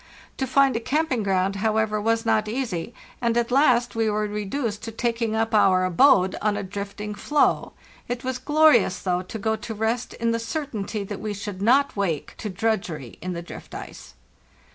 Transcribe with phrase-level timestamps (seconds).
[0.37, 4.25] To find a camp ing ground, however, was not easy, and at last we were
[4.25, 7.73] reduced to taking up our abode on a drifting floe.
[8.07, 11.95] It was glorious, though, to go to rest in the certainty that we should not
[11.95, 14.15] wake to drudgery in the drift ice.